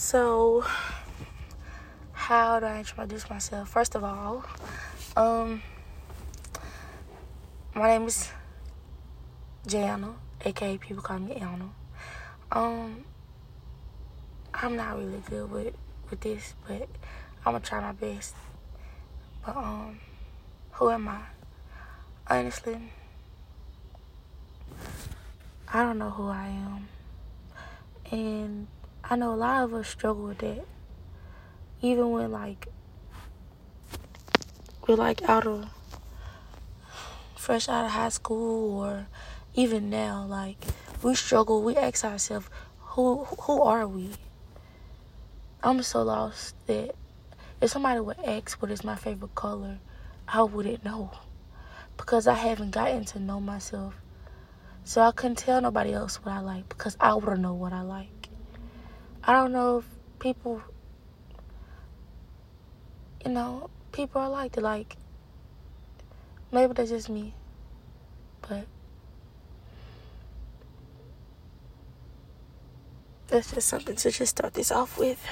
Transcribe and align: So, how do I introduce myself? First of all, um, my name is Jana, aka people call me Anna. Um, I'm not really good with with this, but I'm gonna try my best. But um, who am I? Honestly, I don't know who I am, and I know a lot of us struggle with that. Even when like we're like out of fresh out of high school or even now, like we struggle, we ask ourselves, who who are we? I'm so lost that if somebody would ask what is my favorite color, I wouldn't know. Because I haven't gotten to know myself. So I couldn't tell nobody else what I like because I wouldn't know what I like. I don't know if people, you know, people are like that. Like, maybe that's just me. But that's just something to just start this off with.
So, 0.00 0.64
how 2.12 2.60
do 2.60 2.66
I 2.66 2.78
introduce 2.78 3.28
myself? 3.28 3.68
First 3.68 3.96
of 3.96 4.04
all, 4.04 4.44
um, 5.16 5.60
my 7.74 7.88
name 7.88 8.06
is 8.06 8.30
Jana, 9.66 10.14
aka 10.44 10.78
people 10.78 11.02
call 11.02 11.18
me 11.18 11.34
Anna. 11.34 11.70
Um, 12.52 13.04
I'm 14.54 14.76
not 14.76 14.96
really 14.98 15.20
good 15.28 15.50
with 15.50 15.74
with 16.08 16.20
this, 16.20 16.54
but 16.66 16.88
I'm 17.44 17.52
gonna 17.52 17.60
try 17.60 17.80
my 17.80 17.92
best. 17.92 18.36
But 19.44 19.56
um, 19.56 19.98
who 20.74 20.90
am 20.90 21.08
I? 21.08 21.22
Honestly, 22.28 22.78
I 25.66 25.82
don't 25.82 25.98
know 25.98 26.10
who 26.10 26.28
I 26.28 26.46
am, 26.46 26.88
and 28.12 28.68
I 29.10 29.16
know 29.16 29.32
a 29.32 29.36
lot 29.36 29.64
of 29.64 29.72
us 29.72 29.88
struggle 29.88 30.24
with 30.24 30.38
that. 30.38 30.66
Even 31.80 32.10
when 32.10 32.30
like 32.30 32.68
we're 34.86 34.96
like 34.96 35.22
out 35.22 35.46
of 35.46 35.70
fresh 37.34 37.70
out 37.70 37.86
of 37.86 37.92
high 37.92 38.10
school 38.10 38.78
or 38.78 39.06
even 39.54 39.88
now, 39.88 40.26
like 40.26 40.62
we 41.02 41.14
struggle, 41.14 41.62
we 41.62 41.74
ask 41.74 42.04
ourselves, 42.04 42.50
who 42.80 43.24
who 43.24 43.62
are 43.62 43.88
we? 43.88 44.10
I'm 45.62 45.82
so 45.82 46.02
lost 46.02 46.54
that 46.66 46.94
if 47.62 47.70
somebody 47.70 48.00
would 48.00 48.18
ask 48.18 48.60
what 48.60 48.70
is 48.70 48.84
my 48.84 48.96
favorite 48.96 49.34
color, 49.34 49.78
I 50.28 50.42
wouldn't 50.42 50.84
know. 50.84 51.12
Because 51.96 52.26
I 52.26 52.34
haven't 52.34 52.72
gotten 52.72 53.06
to 53.06 53.18
know 53.18 53.40
myself. 53.40 53.94
So 54.84 55.00
I 55.00 55.12
couldn't 55.12 55.38
tell 55.38 55.62
nobody 55.62 55.94
else 55.94 56.16
what 56.22 56.32
I 56.32 56.40
like 56.40 56.68
because 56.68 56.96
I 57.00 57.14
wouldn't 57.14 57.40
know 57.40 57.54
what 57.54 57.72
I 57.72 57.80
like. 57.80 58.17
I 59.28 59.32
don't 59.34 59.52
know 59.52 59.80
if 59.80 59.84
people, 60.20 60.62
you 63.22 63.30
know, 63.30 63.68
people 63.92 64.22
are 64.22 64.30
like 64.30 64.52
that. 64.52 64.62
Like, 64.62 64.96
maybe 66.50 66.72
that's 66.72 66.88
just 66.88 67.10
me. 67.10 67.34
But 68.40 68.64
that's 73.26 73.52
just 73.52 73.68
something 73.68 73.96
to 73.96 74.10
just 74.10 74.30
start 74.30 74.54
this 74.54 74.72
off 74.72 74.96
with. 74.96 75.22